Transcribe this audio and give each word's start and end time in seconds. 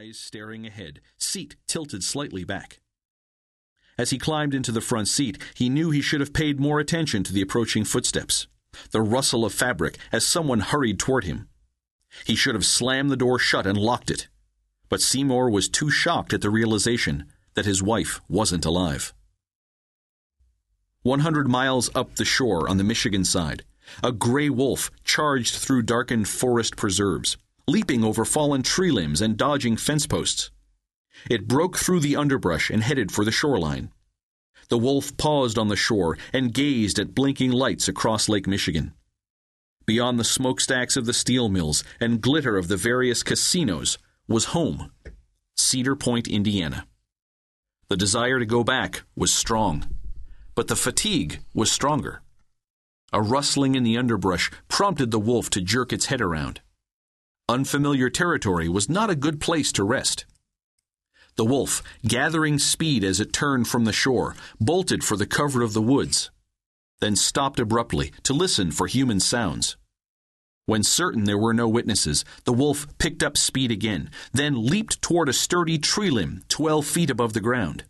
eyes 0.00 0.18
staring 0.18 0.66
ahead, 0.66 1.00
seat 1.18 1.56
tilted 1.66 2.02
slightly 2.02 2.42
back. 2.42 2.80
As 3.98 4.08
he 4.10 4.18
climbed 4.18 4.54
into 4.54 4.72
the 4.72 4.80
front 4.80 5.08
seat, 5.08 5.36
he 5.54 5.68
knew 5.68 5.90
he 5.90 6.00
should 6.00 6.20
have 6.20 6.32
paid 6.32 6.58
more 6.58 6.80
attention 6.80 7.22
to 7.24 7.34
the 7.34 7.42
approaching 7.42 7.84
footsteps, 7.84 8.46
the 8.92 9.02
rustle 9.02 9.44
of 9.44 9.52
fabric 9.52 9.98
as 10.10 10.24
someone 10.24 10.60
hurried 10.60 10.98
toward 10.98 11.24
him. 11.24 11.48
He 12.24 12.34
should 12.34 12.54
have 12.54 12.64
slammed 12.64 13.10
the 13.10 13.16
door 13.16 13.38
shut 13.38 13.66
and 13.66 13.76
locked 13.76 14.10
it. 14.10 14.28
But 14.88 15.02
Seymour 15.02 15.50
was 15.50 15.68
too 15.68 15.90
shocked 15.90 16.32
at 16.32 16.40
the 16.40 16.50
realization 16.50 17.26
that 17.54 17.66
his 17.66 17.82
wife 17.82 18.22
wasn't 18.26 18.64
alive. 18.64 19.12
100 21.02 21.46
miles 21.46 21.90
up 21.94 22.14
the 22.16 22.24
shore 22.24 22.70
on 22.70 22.78
the 22.78 22.84
Michigan 22.84 23.24
side, 23.24 23.64
a 24.02 24.12
gray 24.12 24.48
wolf 24.48 24.90
charged 25.04 25.56
through 25.56 25.82
darkened 25.82 26.26
forest 26.26 26.76
preserves, 26.76 27.36
leaping 27.70 28.02
over 28.02 28.24
fallen 28.24 28.62
tree 28.62 28.90
limbs 28.90 29.20
and 29.20 29.36
dodging 29.36 29.76
fence 29.76 30.06
posts. 30.06 30.50
It 31.28 31.46
broke 31.46 31.76
through 31.76 32.00
the 32.00 32.16
underbrush 32.16 32.70
and 32.70 32.82
headed 32.82 33.12
for 33.12 33.24
the 33.24 33.32
shoreline. 33.32 33.90
The 34.68 34.78
wolf 34.78 35.16
paused 35.16 35.58
on 35.58 35.68
the 35.68 35.76
shore 35.76 36.16
and 36.32 36.54
gazed 36.54 36.98
at 36.98 37.14
blinking 37.14 37.50
lights 37.52 37.88
across 37.88 38.28
Lake 38.28 38.46
Michigan. 38.46 38.94
Beyond 39.86 40.18
the 40.18 40.24
smokestacks 40.24 40.96
of 40.96 41.06
the 41.06 41.12
steel 41.12 41.48
mills 41.48 41.82
and 42.00 42.20
glitter 42.20 42.56
of 42.56 42.68
the 42.68 42.76
various 42.76 43.22
casinos 43.22 43.98
was 44.28 44.46
home, 44.46 44.92
Cedar 45.56 45.96
Point, 45.96 46.28
Indiana. 46.28 46.86
The 47.88 47.96
desire 47.96 48.38
to 48.38 48.46
go 48.46 48.62
back 48.62 49.02
was 49.16 49.34
strong, 49.34 49.88
but 50.54 50.68
the 50.68 50.76
fatigue 50.76 51.40
was 51.54 51.72
stronger. 51.72 52.22
A 53.12 53.20
rustling 53.20 53.74
in 53.74 53.82
the 53.82 53.98
underbrush 53.98 54.50
prompted 54.68 55.10
the 55.10 55.18
wolf 55.18 55.50
to 55.50 55.60
jerk 55.60 55.92
its 55.92 56.06
head 56.06 56.20
around. 56.20 56.60
Unfamiliar 57.50 58.08
territory 58.08 58.68
was 58.68 58.88
not 58.88 59.10
a 59.10 59.16
good 59.16 59.40
place 59.40 59.72
to 59.72 59.82
rest. 59.82 60.24
The 61.34 61.44
wolf, 61.44 61.82
gathering 62.06 62.60
speed 62.60 63.02
as 63.02 63.18
it 63.18 63.32
turned 63.32 63.66
from 63.66 63.86
the 63.86 63.92
shore, 63.92 64.36
bolted 64.60 65.02
for 65.02 65.16
the 65.16 65.26
cover 65.26 65.60
of 65.60 65.72
the 65.72 65.82
woods, 65.82 66.30
then 67.00 67.16
stopped 67.16 67.58
abruptly 67.58 68.12
to 68.22 68.34
listen 68.34 68.70
for 68.70 68.86
human 68.86 69.18
sounds. 69.18 69.76
When 70.66 70.84
certain 70.84 71.24
there 71.24 71.38
were 71.38 71.52
no 71.52 71.66
witnesses, 71.66 72.24
the 72.44 72.52
wolf 72.52 72.86
picked 72.98 73.24
up 73.24 73.36
speed 73.36 73.72
again, 73.72 74.10
then 74.32 74.64
leaped 74.64 75.02
toward 75.02 75.28
a 75.28 75.32
sturdy 75.32 75.76
tree 75.76 76.10
limb 76.10 76.44
twelve 76.46 76.86
feet 76.86 77.10
above 77.10 77.32
the 77.32 77.40
ground. 77.40 77.82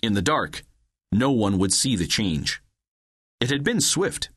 In 0.00 0.12
the 0.12 0.22
dark, 0.22 0.62
no 1.10 1.32
one 1.32 1.58
would 1.58 1.72
see 1.72 1.96
the 1.96 2.06
change. 2.06 2.62
It 3.40 3.50
had 3.50 3.64
been 3.64 3.80
swift. 3.80 4.30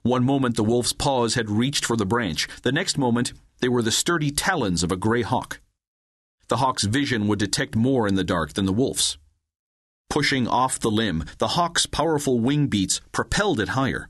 One 0.00 0.24
moment 0.24 0.56
the 0.56 0.64
wolf's 0.64 0.94
paws 0.94 1.34
had 1.34 1.50
reached 1.50 1.84
for 1.84 1.98
the 1.98 2.06
branch, 2.06 2.48
the 2.62 2.72
next 2.72 2.96
moment 2.96 3.34
they 3.60 3.68
were 3.68 3.82
the 3.82 3.90
sturdy 3.90 4.30
talons 4.30 4.82
of 4.82 4.92
a 4.92 4.96
gray 4.96 5.22
hawk. 5.22 5.60
The 6.48 6.58
hawk's 6.58 6.84
vision 6.84 7.26
would 7.28 7.38
detect 7.38 7.74
more 7.74 8.06
in 8.06 8.14
the 8.14 8.24
dark 8.24 8.52
than 8.52 8.66
the 8.66 8.72
wolf's. 8.72 9.16
Pushing 10.10 10.46
off 10.46 10.78
the 10.78 10.90
limb, 10.90 11.24
the 11.38 11.48
hawk's 11.48 11.86
powerful 11.86 12.38
wing 12.38 12.66
beats 12.66 13.00
propelled 13.12 13.60
it 13.60 13.70
higher. 13.70 14.08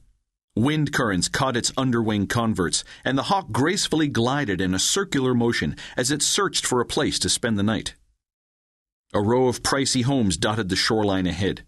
Wind 0.56 0.92
currents 0.92 1.28
caught 1.28 1.56
its 1.56 1.72
underwing 1.76 2.26
coverts, 2.26 2.84
and 3.04 3.18
the 3.18 3.24
hawk 3.24 3.50
gracefully 3.50 4.06
glided 4.06 4.60
in 4.60 4.74
a 4.74 4.78
circular 4.78 5.34
motion 5.34 5.76
as 5.96 6.10
it 6.10 6.22
searched 6.22 6.64
for 6.64 6.80
a 6.80 6.86
place 6.86 7.18
to 7.18 7.28
spend 7.28 7.58
the 7.58 7.62
night. 7.62 7.94
A 9.12 9.20
row 9.20 9.48
of 9.48 9.62
pricey 9.62 10.04
homes 10.04 10.36
dotted 10.36 10.68
the 10.68 10.76
shoreline 10.76 11.26
ahead. 11.26 11.64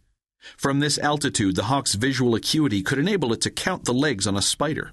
From 0.57 0.79
this 0.79 0.99
altitude, 0.99 1.57
the 1.57 1.65
hawk's 1.65 1.95
visual 1.95 2.35
acuity 2.35 2.83
could 2.83 2.99
enable 2.99 3.33
it 3.33 3.41
to 3.43 3.51
count 3.51 3.85
the 3.85 3.95
legs 3.95 4.27
on 4.27 4.37
a 4.37 4.43
spider. 4.43 4.93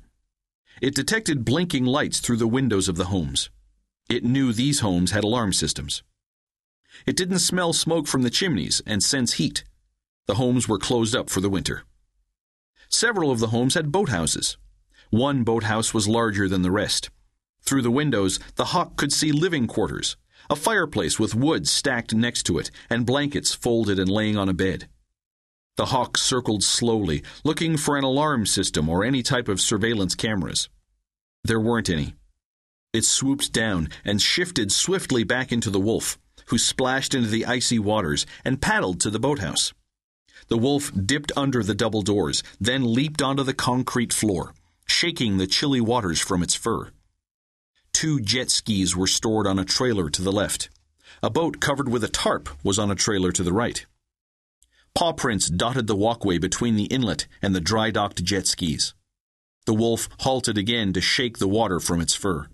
It 0.82 0.96
detected 0.96 1.46
blinking 1.46 1.86
lights 1.86 2.20
through 2.20 2.38
the 2.38 2.48
windows 2.48 2.88
of 2.88 2.96
the 2.96 3.06
homes. 3.06 3.50
It 4.10 4.24
knew 4.24 4.52
these 4.52 4.82
homes 4.82 5.12
had 5.12 5.24
alarm 5.24 5.54
systems. 5.54 6.04
It 7.06 7.16
didn't 7.16 7.40
smell 7.40 7.74
smoke 7.74 8.08
from 8.08 8.22
the 8.22 8.30
chimneys 8.30 8.82
and 8.86 9.04
sense 9.04 9.34
heat. 9.34 9.64
The 10.28 10.36
homes 10.36 10.68
were 10.68 10.78
closed 10.78 11.16
up 11.16 11.30
for 11.30 11.42
the 11.42 11.50
winter. 11.50 11.84
Several 12.90 13.32
of 13.32 13.40
the 13.40 13.48
homes 13.48 13.74
had 13.74 13.92
boathouses. 13.92 14.58
One 15.10 15.44
boathouse 15.44 15.94
was 15.94 16.08
larger 16.08 16.48
than 16.48 16.62
the 16.62 16.72
rest. 16.72 17.10
Through 17.62 17.82
the 17.82 17.92
windows, 17.92 18.40
the 18.56 18.66
hawk 18.66 18.98
could 18.98 19.14
see 19.14 19.32
living 19.32 19.68
quarters, 19.68 20.18
a 20.50 20.56
fireplace 20.56 21.20
with 21.20 21.36
wood 21.36 21.68
stacked 21.68 22.14
next 22.14 22.44
to 22.44 22.60
it, 22.60 22.70
and 22.90 23.06
blankets 23.06 23.54
folded 23.54 24.00
and 24.00 24.10
laying 24.10 24.38
on 24.38 24.50
a 24.50 24.54
bed. 24.54 24.90
The 25.76 25.86
hawk 25.88 26.18
circled 26.20 26.64
slowly, 26.64 27.24
looking 27.44 27.78
for 27.78 27.98
an 27.98 28.04
alarm 28.04 28.46
system 28.46 28.88
or 28.90 29.04
any 29.04 29.24
type 29.24 29.48
of 29.48 29.60
surveillance 29.60 30.14
cameras. 30.14 30.70
There 31.44 31.60
weren't 31.60 31.90
any. 31.90 32.14
It 32.94 33.06
swooped 33.06 33.52
down 33.52 33.90
and 34.06 34.22
shifted 34.22 34.72
swiftly 34.72 35.24
back 35.24 35.52
into 35.52 35.72
the 35.72 35.80
wolf, 35.80 36.20
who 36.48 36.60
splashed 36.60 37.16
into 37.16 37.30
the 37.30 37.48
icy 37.48 37.80
waters 37.80 38.28
and 38.46 38.62
paddled 38.62 39.00
to 39.02 39.10
the 39.10 39.20
boathouse. 39.20 39.74
The 40.48 40.58
wolf 40.58 40.92
dipped 40.94 41.32
under 41.36 41.64
the 41.64 41.74
double 41.74 42.04
doors, 42.04 42.44
then 42.62 42.94
leaped 42.94 43.24
onto 43.24 43.42
the 43.42 43.54
concrete 43.54 44.14
floor, 44.14 44.54
shaking 44.86 45.38
the 45.38 45.48
chilly 45.48 45.82
waters 45.82 46.20
from 46.20 46.44
its 46.44 46.54
fur. 46.54 46.92
Two 47.94 48.20
jet 48.20 48.52
skis 48.52 48.96
were 48.96 49.08
stored 49.08 49.48
on 49.48 49.58
a 49.58 49.66
trailer 49.66 50.10
to 50.12 50.22
the 50.22 50.32
left. 50.32 50.70
A 51.24 51.32
boat 51.32 51.60
covered 51.60 51.90
with 51.90 52.04
a 52.04 52.10
tarp 52.10 52.50
was 52.64 52.78
on 52.78 52.92
a 52.92 52.96
trailer 52.96 53.32
to 53.32 53.44
the 53.44 53.54
right. 53.54 53.86
Paw 54.96 55.14
prints 55.14 55.50
dotted 55.50 55.88
the 55.88 55.96
walkway 55.96 56.38
between 56.38 56.76
the 56.76 56.86
inlet 56.86 57.28
and 57.42 57.56
the 57.56 57.62
dry 57.62 57.90
docked 57.90 58.24
jet 58.24 58.46
skis. 58.46 58.94
The 59.66 59.74
wolf 59.74 60.08
halted 60.20 60.58
again 60.58 60.94
to 60.94 61.02
shake 61.02 61.38
the 61.40 61.48
water 61.48 61.80
from 61.80 62.00
its 62.00 62.14
fur. 62.14 62.48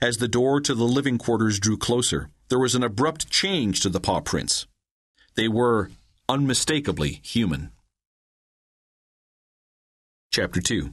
As 0.00 0.18
the 0.18 0.28
door 0.28 0.60
to 0.60 0.74
the 0.74 0.84
living 0.84 1.18
quarters 1.18 1.58
drew 1.58 1.76
closer, 1.76 2.30
there 2.48 2.58
was 2.58 2.74
an 2.74 2.82
abrupt 2.82 3.30
change 3.30 3.80
to 3.80 3.88
the 3.88 4.00
paw 4.00 4.20
prints. 4.20 4.66
They 5.34 5.48
were 5.48 5.90
unmistakably 6.28 7.20
human. 7.24 7.70
Chapter 10.30 10.60
2 10.60 10.92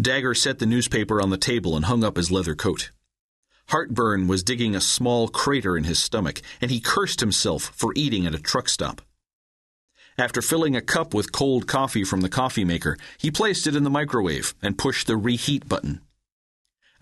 Dagger 0.00 0.34
set 0.34 0.58
the 0.58 0.66
newspaper 0.66 1.20
on 1.20 1.30
the 1.30 1.38
table 1.38 1.76
and 1.76 1.86
hung 1.86 2.04
up 2.04 2.16
his 2.16 2.30
leather 2.30 2.54
coat. 2.54 2.90
Heartburn 3.68 4.28
was 4.28 4.44
digging 4.44 4.76
a 4.76 4.80
small 4.80 5.28
crater 5.28 5.76
in 5.76 5.84
his 5.84 6.02
stomach, 6.02 6.40
and 6.60 6.70
he 6.70 6.80
cursed 6.80 7.20
himself 7.20 7.72
for 7.74 7.92
eating 7.96 8.26
at 8.26 8.34
a 8.34 8.38
truck 8.38 8.68
stop. 8.68 9.02
After 10.18 10.40
filling 10.40 10.74
a 10.74 10.80
cup 10.80 11.12
with 11.12 11.32
cold 11.32 11.66
coffee 11.66 12.04
from 12.04 12.22
the 12.22 12.28
coffee 12.28 12.64
maker, 12.64 12.96
he 13.18 13.30
placed 13.30 13.66
it 13.66 13.76
in 13.76 13.84
the 13.84 13.90
microwave 13.90 14.54
and 14.62 14.78
pushed 14.78 15.06
the 15.06 15.16
reheat 15.16 15.68
button. 15.68 16.00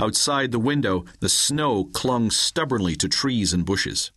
Outside 0.01 0.51
the 0.51 0.59
window, 0.59 1.05
the 1.21 1.29
snow 1.29 1.85
clung 1.85 2.31
stubbornly 2.31 2.97
to 2.97 3.09
trees 3.09 3.53
and 3.53 3.65
bushes. 3.65 4.11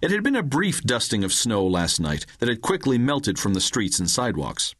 It 0.00 0.12
had 0.12 0.22
been 0.22 0.36
a 0.36 0.42
brief 0.42 0.82
dusting 0.82 1.24
of 1.24 1.32
snow 1.32 1.66
last 1.66 1.98
night 2.00 2.24
that 2.38 2.48
had 2.48 2.62
quickly 2.62 2.98
melted 2.98 3.38
from 3.38 3.54
the 3.54 3.60
streets 3.60 3.98
and 3.98 4.08
sidewalks. 4.08 4.74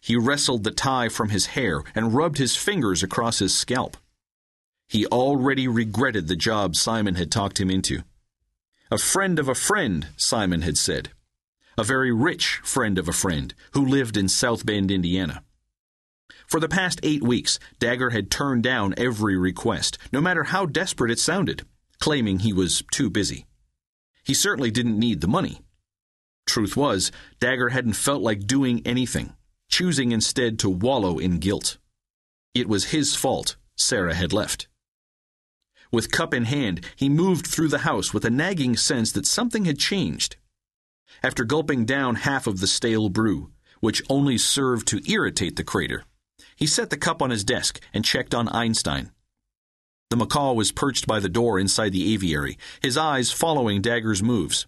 He 0.00 0.16
wrestled 0.16 0.64
the 0.64 0.70
tie 0.70 1.08
from 1.08 1.28
his 1.28 1.46
hair 1.46 1.82
and 1.94 2.14
rubbed 2.14 2.38
his 2.38 2.56
fingers 2.56 3.02
across 3.02 3.38
his 3.38 3.56
scalp. 3.56 3.96
He 4.88 5.04
already 5.06 5.68
regretted 5.68 6.28
the 6.28 6.36
job 6.36 6.74
Simon 6.74 7.16
had 7.16 7.30
talked 7.30 7.60
him 7.60 7.70
into. 7.70 8.02
A 8.90 8.96
friend 8.96 9.38
of 9.38 9.48
a 9.48 9.54
friend, 9.54 10.08
Simon 10.16 10.62
had 10.62 10.78
said. 10.78 11.10
A 11.76 11.84
very 11.84 12.10
rich 12.10 12.60
friend 12.64 12.98
of 12.98 13.06
a 13.06 13.12
friend 13.12 13.54
who 13.72 13.84
lived 13.84 14.16
in 14.16 14.28
South 14.28 14.64
Bend, 14.64 14.90
Indiana. 14.90 15.44
For 16.46 16.58
the 16.58 16.68
past 16.70 17.00
eight 17.02 17.22
weeks, 17.22 17.58
Dagger 17.78 18.10
had 18.10 18.30
turned 18.30 18.62
down 18.62 18.94
every 18.96 19.36
request, 19.36 19.98
no 20.10 20.22
matter 20.22 20.44
how 20.44 20.64
desperate 20.64 21.10
it 21.10 21.18
sounded, 21.18 21.66
claiming 22.00 22.38
he 22.38 22.54
was 22.54 22.82
too 22.90 23.10
busy. 23.10 23.44
He 24.24 24.32
certainly 24.32 24.70
didn't 24.70 24.98
need 24.98 25.20
the 25.20 25.28
money. 25.28 25.60
Truth 26.46 26.78
was, 26.78 27.12
Dagger 27.40 27.68
hadn't 27.68 27.92
felt 27.92 28.22
like 28.22 28.46
doing 28.46 28.80
anything, 28.86 29.34
choosing 29.68 30.12
instead 30.12 30.58
to 30.60 30.70
wallow 30.70 31.18
in 31.18 31.38
guilt. 31.38 31.76
It 32.54 32.68
was 32.68 32.86
his 32.86 33.14
fault 33.14 33.56
Sarah 33.76 34.14
had 34.14 34.32
left. 34.32 34.66
With 35.90 36.10
cup 36.10 36.34
in 36.34 36.44
hand, 36.44 36.84
he 36.96 37.08
moved 37.08 37.46
through 37.46 37.68
the 37.68 37.78
house 37.78 38.12
with 38.12 38.24
a 38.24 38.30
nagging 38.30 38.76
sense 38.76 39.12
that 39.12 39.26
something 39.26 39.64
had 39.64 39.78
changed. 39.78 40.36
After 41.22 41.44
gulping 41.44 41.84
down 41.84 42.16
half 42.16 42.46
of 42.46 42.60
the 42.60 42.66
stale 42.66 43.08
brew, 43.08 43.50
which 43.80 44.02
only 44.08 44.38
served 44.38 44.86
to 44.88 45.10
irritate 45.10 45.56
the 45.56 45.64
crater, 45.64 46.04
he 46.56 46.66
set 46.66 46.90
the 46.90 46.96
cup 46.96 47.22
on 47.22 47.30
his 47.30 47.44
desk 47.44 47.80
and 47.94 48.04
checked 48.04 48.34
on 48.34 48.48
Einstein. 48.48 49.10
The 50.10 50.16
macaw 50.16 50.52
was 50.54 50.72
perched 50.72 51.06
by 51.06 51.20
the 51.20 51.28
door 51.28 51.58
inside 51.58 51.92
the 51.92 52.12
aviary, 52.12 52.58
his 52.82 52.96
eyes 52.96 53.30
following 53.30 53.82
Dagger's 53.82 54.22
moves. 54.22 54.66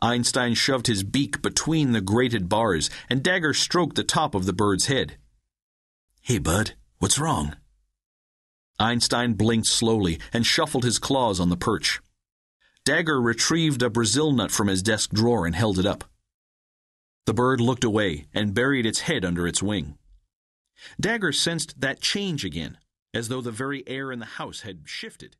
Einstein 0.00 0.54
shoved 0.54 0.86
his 0.86 1.02
beak 1.02 1.42
between 1.42 1.92
the 1.92 2.00
grated 2.00 2.48
bars, 2.48 2.88
and 3.08 3.22
Dagger 3.22 3.52
stroked 3.52 3.96
the 3.96 4.04
top 4.04 4.34
of 4.34 4.46
the 4.46 4.52
bird's 4.52 4.86
head. 4.86 5.16
Hey, 6.22 6.38
bud, 6.38 6.72
what's 6.98 7.18
wrong? 7.18 7.56
Einstein 8.80 9.34
blinked 9.34 9.66
slowly 9.66 10.18
and 10.32 10.46
shuffled 10.46 10.84
his 10.84 10.98
claws 10.98 11.38
on 11.38 11.50
the 11.50 11.56
perch. 11.56 12.00
Dagger 12.84 13.20
retrieved 13.20 13.82
a 13.82 13.90
Brazil 13.90 14.32
nut 14.32 14.50
from 14.50 14.68
his 14.68 14.82
desk 14.82 15.10
drawer 15.12 15.44
and 15.46 15.54
held 15.54 15.78
it 15.78 15.84
up. 15.84 16.04
The 17.26 17.34
bird 17.34 17.60
looked 17.60 17.84
away 17.84 18.26
and 18.32 18.54
buried 18.54 18.86
its 18.86 19.00
head 19.00 19.24
under 19.24 19.46
its 19.46 19.62
wing. 19.62 19.98
Dagger 20.98 21.30
sensed 21.30 21.78
that 21.80 22.00
change 22.00 22.44
again, 22.44 22.78
as 23.12 23.28
though 23.28 23.42
the 23.42 23.52
very 23.52 23.86
air 23.86 24.10
in 24.10 24.18
the 24.18 24.24
house 24.24 24.62
had 24.62 24.80
shifted. 24.86 25.36